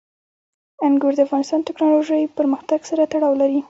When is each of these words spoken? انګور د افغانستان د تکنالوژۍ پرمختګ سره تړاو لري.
انګور 0.87 1.13
د 1.15 1.19
افغانستان 1.27 1.59
د 1.61 1.65
تکنالوژۍ 1.69 2.23
پرمختګ 2.37 2.79
سره 2.89 3.01
تړاو 3.11 3.39
لري. 3.41 3.59